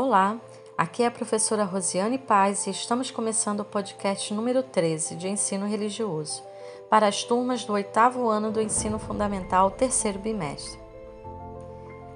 Olá, 0.00 0.40
aqui 0.76 1.02
é 1.02 1.06
a 1.08 1.10
professora 1.10 1.64
Rosiane 1.64 2.18
Paz 2.18 2.68
e 2.68 2.70
estamos 2.70 3.10
começando 3.10 3.58
o 3.58 3.64
podcast 3.64 4.32
número 4.32 4.62
13 4.62 5.16
de 5.16 5.26
ensino 5.26 5.66
religioso 5.66 6.40
para 6.88 7.08
as 7.08 7.24
turmas 7.24 7.64
do 7.64 7.72
oitavo 7.72 8.28
ano 8.28 8.52
do 8.52 8.62
ensino 8.62 9.00
fundamental, 9.00 9.72
terceiro 9.72 10.20
bimestre. 10.20 10.78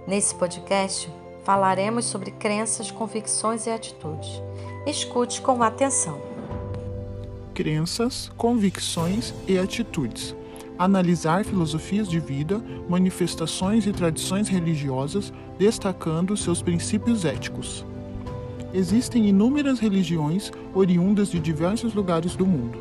Nesse 0.06 0.32
podcast, 0.32 1.10
falaremos 1.42 2.04
sobre 2.04 2.30
crenças, 2.30 2.88
convicções 2.88 3.67
e 3.67 3.71
atitudes. 3.71 4.40
Escute 4.87 5.42
com 5.42 5.60
atenção. 5.60 6.22
Crenças, 7.53 8.30
convicções 8.37 9.35
e 9.49 9.58
atitudes 9.58 10.37
analisar 10.85 11.44
filosofias 11.44 12.08
de 12.08 12.19
vida, 12.19 12.62
manifestações 12.88 13.87
e 13.87 13.92
tradições 13.92 14.48
religiosas, 14.48 15.33
destacando 15.58 16.37
seus 16.37 16.62
princípios 16.62 17.24
éticos. 17.24 17.84
Existem 18.74 19.29
inúmeras 19.29 19.79
religiões 19.79 20.51
oriundas 20.74 21.30
de 21.30 21.38
diversos 21.38 21.95
lugares 21.95 22.34
do 22.34 22.47
mundo. 22.47 22.79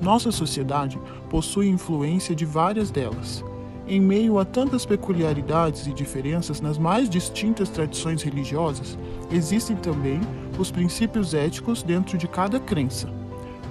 Nossa 0.00 0.32
sociedade 0.32 0.98
possui 1.30 1.68
influência 1.68 2.34
de 2.34 2.44
várias 2.44 2.90
delas. 2.90 3.44
Em 3.86 4.00
meio 4.00 4.38
a 4.38 4.44
tantas 4.44 4.84
peculiaridades 4.84 5.86
e 5.86 5.92
diferenças 5.92 6.60
nas 6.60 6.76
mais 6.76 7.08
distintas 7.08 7.68
tradições 7.68 8.22
religiosas, 8.22 8.98
existem 9.30 9.76
também 9.76 10.20
os 10.58 10.70
princípios 10.70 11.34
éticos 11.34 11.82
dentro 11.82 12.18
de 12.18 12.26
cada 12.26 12.58
crença. 12.58 13.08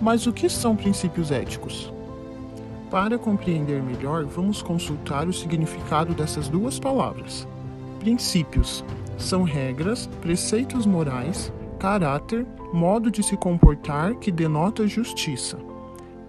Mas 0.02 0.26
o 0.26 0.34
que 0.34 0.50
são 0.50 0.76
princípios 0.76 1.32
éticos? 1.32 1.92
Para 2.92 3.18
compreender 3.18 3.82
melhor, 3.82 4.26
vamos 4.26 4.62
consultar 4.62 5.26
o 5.26 5.32
significado 5.32 6.14
dessas 6.14 6.50
duas 6.50 6.78
palavras. 6.78 7.48
Princípios 8.02 8.84
são 9.18 9.44
regras, 9.44 10.08
preceitos 10.20 10.86
morais, 10.86 11.54
caráter, 11.80 12.46
modo 12.74 13.10
de 13.10 13.24
se 13.24 13.38
comportar 13.38 14.16
que 14.16 14.30
denota 14.30 14.86
justiça. 14.86 15.58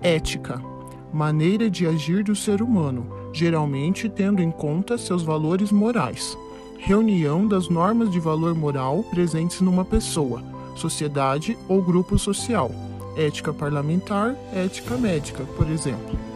Ética 0.01 0.63
maneira 1.13 1.69
de 1.69 1.87
agir 1.87 2.25
do 2.25 2.35
ser 2.35 2.63
humano, 2.63 3.07
geralmente 3.35 4.09
tendo 4.09 4.41
em 4.41 4.51
conta 4.51 4.97
seus 4.97 5.23
valores 5.23 5.71
morais. 5.71 6.39
Reunião 6.79 7.47
das 7.47 7.69
normas 7.69 8.11
de 8.11 8.19
valor 8.19 8.55
moral 8.55 9.05
presentes 9.11 9.61
numa 9.61 9.85
pessoa, 9.85 10.43
sociedade 10.75 11.59
ou 11.69 11.83
grupo 11.83 12.19
social. 12.19 12.71
Ética 13.15 13.53
parlamentar, 13.53 14.35
ética 14.55 14.97
médica, 14.97 15.45
por 15.57 15.69
exemplo. 15.69 16.32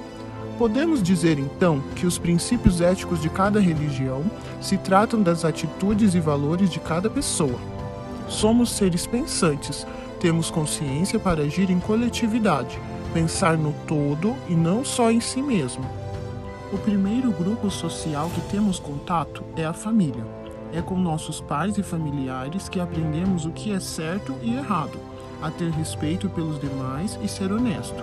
Podemos 0.58 1.02
dizer 1.02 1.38
então 1.38 1.82
que 1.94 2.06
os 2.06 2.16
princípios 2.16 2.80
éticos 2.80 3.20
de 3.20 3.28
cada 3.28 3.60
religião 3.60 4.24
se 4.58 4.78
tratam 4.78 5.22
das 5.22 5.44
atitudes 5.44 6.14
e 6.14 6.20
valores 6.20 6.70
de 6.70 6.80
cada 6.80 7.10
pessoa. 7.10 7.58
Somos 8.26 8.70
seres 8.70 9.06
pensantes, 9.06 9.86
temos 10.18 10.50
consciência 10.50 11.18
para 11.18 11.42
agir 11.42 11.70
em 11.70 11.78
coletividade, 11.78 12.80
pensar 13.12 13.58
no 13.58 13.74
todo 13.86 14.34
e 14.48 14.54
não 14.54 14.82
só 14.82 15.10
em 15.10 15.20
si 15.20 15.42
mesmo. 15.42 15.84
O 16.72 16.78
primeiro 16.78 17.30
grupo 17.32 17.70
social 17.70 18.30
que 18.30 18.40
temos 18.50 18.78
contato 18.78 19.44
é 19.56 19.64
a 19.64 19.74
família. 19.74 20.24
É 20.72 20.80
com 20.80 20.98
nossos 20.98 21.38
pais 21.38 21.76
e 21.76 21.82
familiares 21.82 22.66
que 22.66 22.80
aprendemos 22.80 23.44
o 23.44 23.50
que 23.50 23.72
é 23.72 23.78
certo 23.78 24.34
e 24.42 24.56
errado, 24.56 24.98
a 25.42 25.50
ter 25.50 25.70
respeito 25.70 26.28
pelos 26.28 26.60
demais 26.60 27.18
e 27.22 27.28
ser 27.28 27.52
honesto 27.52 28.02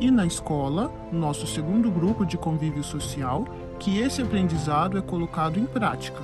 e 0.00 0.10
na 0.10 0.26
escola, 0.26 0.92
nosso 1.10 1.46
segundo 1.46 1.90
grupo 1.90 2.24
de 2.24 2.36
convívio 2.36 2.84
social, 2.84 3.46
que 3.78 3.98
esse 3.98 4.20
aprendizado 4.20 4.98
é 4.98 5.00
colocado 5.00 5.58
em 5.58 5.64
prática. 5.64 6.20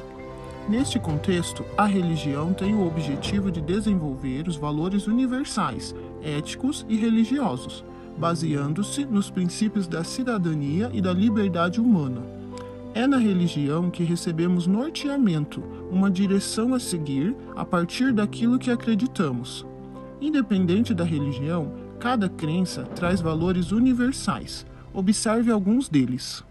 Neste 0.69 0.98
contexto, 0.98 1.64
a 1.77 1.86
religião 1.86 2.53
tem 2.53 2.75
o 2.75 2.86
objetivo 2.86 3.50
de 3.50 3.61
desenvolver 3.61 4.47
os 4.47 4.56
valores 4.56 5.06
universais, 5.06 5.95
éticos 6.23 6.86
e 6.89 6.97
religiosos, 6.97 7.84
baseando-se 8.17 9.05
nos 9.05 9.30
princípios 9.30 9.89
da 9.89 10.05
cidadania 10.05 10.91
e 10.92 11.01
da 11.01 11.12
liberdade 11.12 11.80
humana. 11.80 12.23
É 12.95 13.07
na 13.07 13.17
religião 13.17 13.91
que 13.91 14.05
recebemos 14.05 14.67
norteamento, 14.67 15.62
uma 15.91 16.11
direção 16.11 16.74
a 16.74 16.79
seguir 16.79 17.35
a 17.57 17.64
partir 17.64 18.12
daquilo 18.12 18.58
que 18.58 18.70
acreditamos. 18.70 19.67
Independente 20.23 20.95
da 20.95 21.05
religião, 21.05 21.73
Cada 22.03 22.29
crença 22.29 22.83
traz 22.83 23.21
valores 23.21 23.71
universais. 23.71 24.67
Observe 24.93 25.53
alguns 25.53 25.89
deles. 25.89 26.43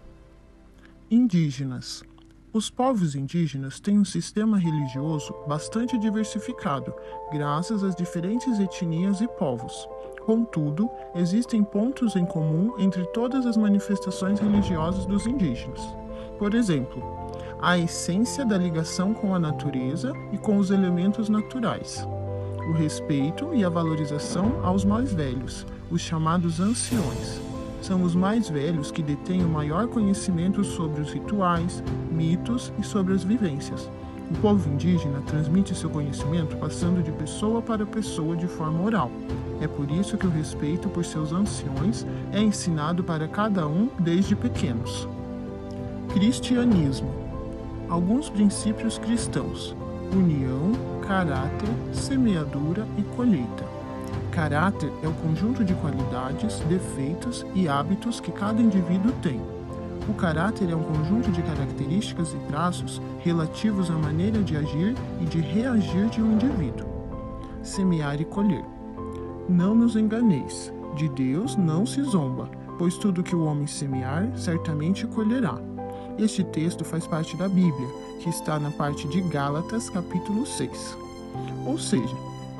Indígenas. 1.10 2.02
Os 2.54 2.70
povos 2.70 3.14
indígenas 3.14 3.78
têm 3.78 3.98
um 3.98 4.04
sistema 4.04 4.56
religioso 4.56 5.34
bastante 5.46 5.98
diversificado, 5.98 6.94
graças 7.30 7.84
às 7.84 7.94
diferentes 7.94 8.58
etnias 8.58 9.20
e 9.20 9.28
povos. 9.28 9.86
Contudo, 10.24 10.88
existem 11.14 11.62
pontos 11.62 12.16
em 12.16 12.24
comum 12.24 12.72
entre 12.78 13.04
todas 13.08 13.44
as 13.44 13.58
manifestações 13.58 14.40
religiosas 14.40 15.04
dos 15.04 15.26
indígenas. 15.26 15.82
Por 16.38 16.54
exemplo, 16.54 17.02
a 17.60 17.76
essência 17.76 18.42
da 18.42 18.56
ligação 18.56 19.12
com 19.12 19.34
a 19.34 19.38
natureza 19.38 20.14
e 20.32 20.38
com 20.38 20.56
os 20.56 20.70
elementos 20.70 21.28
naturais 21.28 22.08
o 22.68 22.72
respeito 22.72 23.52
e 23.54 23.64
a 23.64 23.68
valorização 23.68 24.60
aos 24.62 24.84
mais 24.84 25.12
velhos, 25.12 25.66
os 25.90 26.00
chamados 26.00 26.60
anciões. 26.60 27.40
São 27.80 28.02
os 28.02 28.14
mais 28.14 28.48
velhos 28.48 28.90
que 28.90 29.02
detêm 29.02 29.44
o 29.44 29.48
maior 29.48 29.88
conhecimento 29.88 30.62
sobre 30.62 31.00
os 31.00 31.12
rituais, 31.12 31.82
mitos 32.10 32.72
e 32.78 32.84
sobre 32.84 33.12
as 33.12 33.24
vivências. 33.24 33.90
O 34.30 34.34
povo 34.40 34.72
indígena 34.72 35.20
transmite 35.26 35.74
seu 35.74 35.90
conhecimento 35.90 36.56
passando 36.56 37.02
de 37.02 37.10
pessoa 37.12 37.60
para 37.60 37.84
pessoa 37.84 38.36
de 38.36 38.46
forma 38.46 38.82
oral. 38.82 39.10
É 39.60 39.66
por 39.66 39.90
isso 39.90 40.16
que 40.16 40.26
o 40.26 40.30
respeito 40.30 40.88
por 40.88 41.04
seus 41.04 41.32
anciões 41.32 42.06
é 42.32 42.40
ensinado 42.40 43.02
para 43.04 43.28
cada 43.28 43.66
um 43.66 43.88
desde 43.98 44.34
pequenos. 44.34 45.08
Cristianismo. 46.14 47.12
Alguns 47.88 48.30
princípios 48.30 48.96
cristãos: 48.96 49.76
união, 50.14 50.72
caráter, 51.12 51.68
semeadura 51.92 52.88
e 52.96 53.02
colheita. 53.14 53.66
Caráter 54.30 54.90
é 55.02 55.06
o 55.06 55.12
conjunto 55.12 55.62
de 55.62 55.74
qualidades, 55.74 56.60
defeitos 56.60 57.44
e 57.54 57.68
hábitos 57.68 58.18
que 58.18 58.32
cada 58.32 58.62
indivíduo 58.62 59.12
tem. 59.20 59.38
O 60.08 60.14
caráter 60.14 60.70
é 60.70 60.74
um 60.74 60.82
conjunto 60.82 61.30
de 61.30 61.42
características 61.42 62.32
e 62.32 62.38
traços 62.50 62.98
relativos 63.18 63.90
à 63.90 63.94
maneira 63.94 64.42
de 64.42 64.56
agir 64.56 64.94
e 65.20 65.26
de 65.26 65.38
reagir 65.38 66.06
de 66.06 66.22
um 66.22 66.32
indivíduo. 66.32 66.88
Semear 67.62 68.18
e 68.18 68.24
colher. 68.24 68.64
Não 69.46 69.74
nos 69.74 69.96
enganeis, 69.96 70.72
de 70.96 71.10
Deus 71.10 71.56
não 71.56 71.84
se 71.84 72.02
zomba, 72.04 72.48
pois 72.78 72.96
tudo 72.96 73.22
que 73.22 73.36
o 73.36 73.44
homem 73.44 73.66
semear, 73.66 74.30
certamente 74.34 75.06
colherá. 75.06 75.60
Este 76.18 76.44
texto 76.44 76.84
faz 76.84 77.06
parte 77.06 77.36
da 77.36 77.48
Bíblia, 77.48 77.88
que 78.20 78.28
está 78.28 78.58
na 78.58 78.70
parte 78.70 79.08
de 79.08 79.20
Gálatas, 79.22 79.88
capítulo 79.88 80.44
6. 80.44 80.96
Ou 81.66 81.78
seja, 81.78 82.14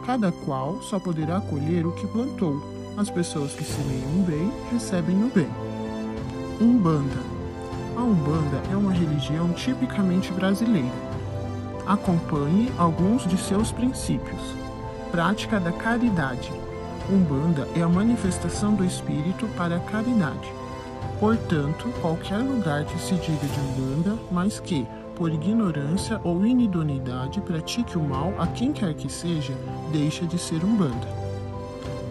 cada 0.07 0.33
qual 0.33 0.81
só 0.83 0.99
poderá 0.99 1.41
colher 1.41 1.87
o 1.87 1.93
que 1.93 2.07
plantou. 2.07 2.61
As 2.97 3.11
pessoas 3.11 3.53
que 3.53 3.63
semeiam 3.63 4.21
o 4.21 4.23
bem 4.25 4.53
recebem 4.73 5.23
o 5.23 5.29
bem. 5.29 5.49
Umbanda. 6.61 7.21
A 7.97 8.03
Umbanda 8.03 8.63
é 8.71 8.77
uma 8.77 8.93
religião 8.93 9.53
tipicamente 9.53 10.33
brasileira. 10.33 10.91
Acompanhe 11.87 12.73
alguns 12.79 13.27
de 13.27 13.37
seus 13.37 13.71
princípios. 13.71 14.41
Prática 15.11 15.61
da 15.61 15.73
caridade. 15.73 16.51
Umbanda 17.11 17.69
é 17.77 17.83
a 17.83 17.89
manifestação 17.89 18.75
do 18.75 18.85
espírito 18.85 19.47
para 19.57 19.77
a 19.77 19.81
caridade. 19.81 20.62
Portanto, 21.23 21.89
qualquer 22.01 22.39
lugar 22.39 22.85
que 22.85 22.99
se 22.99 23.15
diga 23.15 23.47
de 23.47 23.61
Umbanda, 23.61 24.19
mas 24.29 24.59
que, 24.59 24.85
por 25.15 25.33
ignorância 25.33 26.21
ou 26.25 26.45
inidoneidade, 26.45 27.41
pratique 27.43 27.97
o 27.97 28.03
mal 28.03 28.35
a 28.41 28.49
quem 28.49 28.73
quer 28.73 28.93
que 28.93 29.09
seja, 29.09 29.53
deixa 29.93 30.27
de 30.27 30.37
ser 30.37 30.65
Umbanda. 30.65 31.07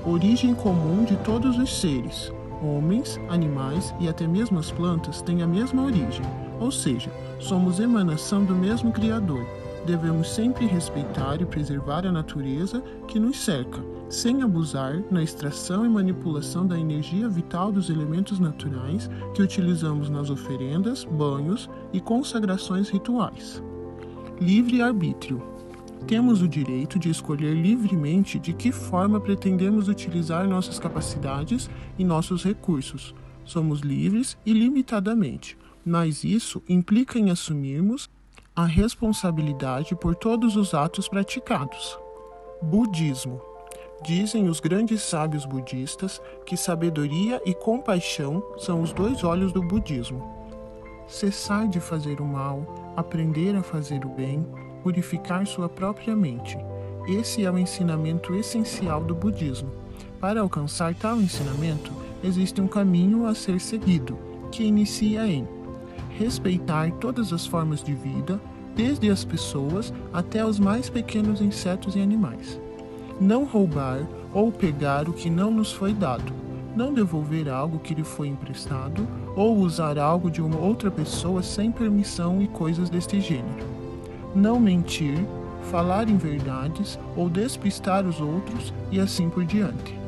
Origem 0.06 0.56
comum 0.56 1.04
de 1.04 1.18
todos 1.18 1.58
os 1.58 1.82
seres, 1.82 2.32
homens, 2.64 3.20
animais 3.28 3.94
e 4.00 4.08
até 4.08 4.26
mesmo 4.26 4.58
as 4.60 4.72
plantas 4.72 5.22
têm 5.22 5.44
a 5.44 5.48
mesma 5.48 5.84
origem, 5.84 6.24
ou 6.58 6.72
seja, 6.72 7.12
somos 7.38 7.82
emanação 7.82 8.46
do 8.46 8.56
mesmo 8.56 8.94
Criador. 8.94 9.46
Devemos 9.86 10.34
sempre 10.34 10.66
respeitar 10.68 11.42
e 11.42 11.46
preservar 11.46 12.06
a 12.08 12.14
natureza 12.14 12.82
que 13.10 13.20
nos 13.20 13.44
cerca, 13.44 13.82
sem 14.12 14.42
abusar 14.42 15.02
na 15.10 15.24
extração 15.24 15.86
e 15.86 15.90
manipulação 15.90 16.68
da 16.68 16.78
energia 16.78 17.30
vital 17.30 17.72
dos 17.72 17.90
elementos 17.90 18.40
naturais 18.40 19.10
que 19.34 19.42
utilizamos 19.42 20.10
nas 20.10 20.30
oferendas, 20.30 21.06
banhos 21.06 21.70
e 21.94 22.02
consagrações 22.02 22.90
rituais. 22.90 23.64
Livre 24.40 24.82
arbítrio. 24.82 25.42
Temos 26.06 26.42
o 26.42 26.48
direito 26.48 27.00
de 27.00 27.10
escolher 27.10 27.54
livremente 27.54 28.38
de 28.38 28.52
que 28.52 28.72
forma 28.72 29.22
pretendemos 29.22 29.88
utilizar 29.88 30.46
nossas 30.46 30.78
capacidades 30.78 31.70
e 31.98 32.04
nossos 32.04 32.44
recursos. 32.44 33.16
Somos 33.46 33.80
livres 33.80 34.38
ilimitadamente, 34.46 35.58
mas 35.86 36.26
isso 36.26 36.62
implica 36.68 37.18
em 37.18 37.30
assumirmos 37.30 38.10
a 38.54 38.66
responsabilidade 38.66 39.96
por 39.96 40.16
todos 40.16 40.58
os 40.58 40.74
atos 40.74 41.08
praticados. 41.08 41.98
Budismo. 42.62 43.51
Dizem 44.04 44.50
os 44.50 44.60
grandes 44.60 45.04
sábios 45.04 45.46
budistas 45.46 46.20
que 46.44 46.58
sabedoria 46.58 47.40
e 47.46 47.54
compaixão 47.54 48.44
são 48.58 48.82
os 48.82 48.92
dois 48.92 49.24
olhos 49.24 49.54
do 49.54 49.62
budismo. 49.62 50.28
Cessar 51.08 51.68
de 51.68 51.80
fazer 51.80 52.20
o 52.20 52.26
mal, 52.26 52.94
aprender 52.98 53.56
a 53.56 53.62
fazer 53.62 54.04
o 54.04 54.10
bem, 54.10 54.48
purificar 54.82 55.46
sua 55.46 55.70
própria 55.70 56.16
mente. 56.16 56.58
Esse 57.08 57.46
é 57.46 57.52
o 57.52 57.60
ensinamento 57.60 58.34
essencial 58.34 59.04
do 59.04 59.14
budismo. 59.14 59.70
Para 60.20 60.42
alcançar 60.42 60.96
tal 60.96 61.22
ensinamento, 61.22 61.92
existe 62.24 62.60
um 62.60 62.68
caminho 62.68 63.28
a 63.28 63.36
ser 63.36 63.60
seguido, 63.62 64.18
que 64.52 64.64
inicia 64.64 65.28
em 65.28 65.48
respeitar 66.18 66.92
todas 66.94 67.32
as 67.32 67.46
formas 67.46 67.84
de 67.84 67.94
vida, 67.94 68.42
desde 68.76 69.12
as 69.12 69.24
pessoas 69.24 69.94
até 70.12 70.44
os 70.44 70.58
mais 70.58 70.90
pequenos 70.90 71.40
insetos 71.40 71.96
e 71.96 72.00
animais. 72.00 72.60
Não 73.20 73.46
roubar 73.46 74.02
ou 74.34 74.52
pegar 74.52 75.08
o 75.08 75.14
que 75.14 75.30
não 75.30 75.52
nos 75.52 75.72
foi 75.72 75.94
dado. 75.94 76.32
Não 76.76 76.94
devolver 76.94 77.50
algo 77.50 77.80
que 77.80 77.94
lhe 77.94 78.04
foi 78.04 78.28
emprestado 78.28 79.08
ou 79.36 79.58
usar 79.58 79.98
algo 79.98 80.32
de 80.32 80.42
uma 80.42 80.58
outra 80.58 80.90
pessoa 80.90 81.44
sem 81.44 81.72
permissão 81.72 82.42
e 82.42 82.48
coisas 82.48 82.90
deste 82.90 83.20
gênero. 83.20 83.66
Não 84.34 84.60
mentir, 84.60 85.26
falar 85.70 86.10
em 86.10 86.18
verdades 86.18 86.98
ou 87.16 87.30
despistar 87.30 88.06
os 88.06 88.22
outros 88.22 88.74
e 88.90 89.00
assim 89.00 89.30
por 89.30 89.44
diante. 89.44 90.00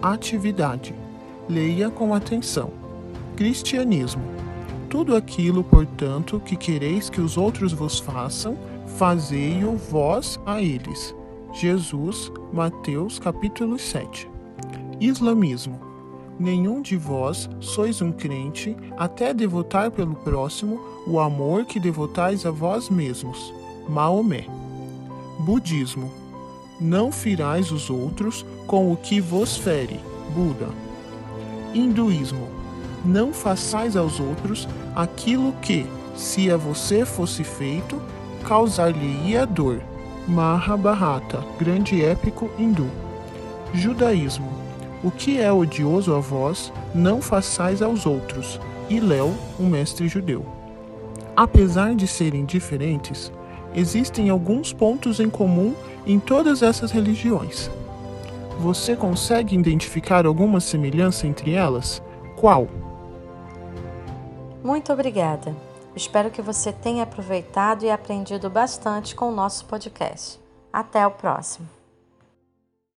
Atividade. 0.00 0.94
Leia 1.48 1.90
com 1.90 2.14
atenção. 2.14 2.70
Cristianismo 3.36 4.42
tudo 4.92 5.16
aquilo, 5.16 5.64
portanto, 5.64 6.38
que 6.38 6.54
quereis 6.54 7.08
que 7.08 7.18
os 7.18 7.38
outros 7.38 7.72
vos 7.72 7.98
façam, 7.98 8.58
fazei-o 8.98 9.74
vós 9.74 10.38
a 10.44 10.60
eles. 10.60 11.14
Jesus, 11.52 12.32
Mateus 12.50 13.18
capítulo 13.18 13.78
7. 13.78 14.28
Islamismo. 14.98 15.78
Nenhum 16.38 16.80
de 16.80 16.96
vós 16.96 17.48
sois 17.60 18.00
um 18.00 18.10
crente 18.10 18.74
até 18.96 19.34
devotar 19.34 19.90
pelo 19.90 20.14
próximo 20.14 20.80
o 21.06 21.20
amor 21.20 21.66
que 21.66 21.78
devotais 21.78 22.46
a 22.46 22.50
vós 22.50 22.88
mesmos. 22.88 23.52
Maomé. 23.86 24.46
Budismo. 25.40 26.10
Não 26.80 27.12
firais 27.12 27.70
os 27.70 27.90
outros 27.90 28.46
com 28.66 28.90
o 28.90 28.96
que 28.96 29.20
vos 29.20 29.56
fere. 29.56 30.00
Buda. 30.34 30.70
Hinduísmo 31.74 32.48
não 33.04 33.30
façais 33.32 33.94
aos 33.94 34.18
outros 34.18 34.66
aquilo 34.96 35.52
que, 35.60 35.86
se 36.16 36.50
a 36.50 36.56
você 36.56 37.04
fosse 37.04 37.44
feito, 37.44 38.00
causar-lhe-ia 38.44 39.44
dor. 39.44 39.82
Mahabharata, 40.26 41.42
grande 41.58 42.04
épico 42.04 42.48
hindu. 42.58 42.88
Judaísmo. 43.74 44.48
O 45.02 45.10
que 45.10 45.40
é 45.40 45.52
odioso 45.52 46.14
a 46.14 46.20
vós, 46.20 46.72
não 46.94 47.20
façais 47.20 47.82
aos 47.82 48.06
outros. 48.06 48.60
Léo, 48.90 49.34
um 49.58 49.66
mestre 49.66 50.06
judeu. 50.06 50.44
Apesar 51.34 51.94
de 51.94 52.06
serem 52.06 52.44
diferentes, 52.44 53.32
existem 53.74 54.28
alguns 54.28 54.72
pontos 54.72 55.18
em 55.18 55.30
comum 55.30 55.74
em 56.06 56.20
todas 56.20 56.62
essas 56.62 56.90
religiões. 56.90 57.70
Você 58.58 58.94
consegue 58.94 59.56
identificar 59.56 60.26
alguma 60.26 60.60
semelhança 60.60 61.26
entre 61.26 61.52
elas? 61.52 62.02
Qual? 62.36 62.68
Muito 64.62 64.92
obrigada. 64.92 65.56
Espero 65.94 66.30
que 66.30 66.40
você 66.40 66.72
tenha 66.72 67.02
aproveitado 67.02 67.84
e 67.84 67.90
aprendido 67.90 68.48
bastante 68.48 69.14
com 69.14 69.28
o 69.28 69.34
nosso 69.34 69.66
podcast. 69.66 70.40
Até 70.72 71.06
o 71.06 71.10
próximo. 71.10 71.81